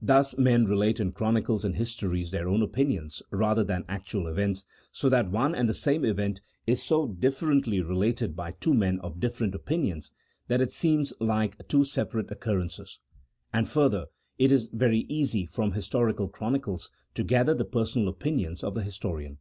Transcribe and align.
Thus 0.00 0.38
men 0.38 0.66
relate 0.66 1.00
in 1.00 1.10
chronicles 1.10 1.64
and 1.64 1.74
histories 1.74 2.30
their 2.30 2.48
own 2.48 2.62
opinions 2.62 3.22
rather 3.32 3.64
than 3.64 3.84
actual 3.88 4.28
events, 4.28 4.64
so 4.92 5.08
that 5.08 5.32
one 5.32 5.52
and 5.52 5.68
the 5.68 5.74
same 5.74 6.04
event 6.04 6.40
is 6.64 6.80
so 6.80 7.08
differently 7.08 7.80
related 7.80 8.36
by 8.36 8.52
two 8.52 8.72
men 8.72 9.00
of 9.00 9.18
different 9.18 9.52
CHAP. 9.54 9.62
VI.] 9.62 9.64
OP 9.64 9.70
MIRACLES. 9.70 9.88
93 9.90 9.90
opinions, 9.90 10.12
that 10.46 10.60
it 10.60 10.72
seems 10.72 11.12
like 11.18 11.66
two 11.66 11.84
separate 11.84 12.30
occurrences; 12.30 13.00
and, 13.52 13.68
further, 13.68 14.06
it 14.38 14.52
is 14.52 14.68
very 14.72 15.00
easy 15.08 15.44
from 15.44 15.72
historical 15.72 16.28
chronicles 16.28 16.88
to 17.14 17.24
gather 17.24 17.52
the 17.54 17.64
personal 17.64 18.06
opinions 18.06 18.62
of 18.62 18.74
the 18.74 18.84
historian. 18.84 19.38